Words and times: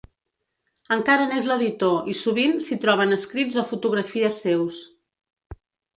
Encara 0.95 1.27
n'és 1.31 1.49
l'editor 1.51 2.09
i 2.13 2.17
sovint 2.21 2.57
s'hi 2.69 2.77
troben 2.87 3.19
escrits 3.19 3.61
o 3.63 3.67
fotografies 3.73 4.41
seus. 4.47 4.81